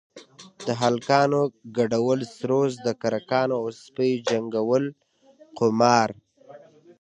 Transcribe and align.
د 0.65 0.67
هلکانو 0.81 1.41
گډول 1.77 2.19
سروذ 2.35 2.73
د 2.85 2.87
کرکانو 3.01 3.55
او 3.61 3.65
سپيو 3.83 4.23
جنگول 4.29 4.85
قمار. 5.57 6.09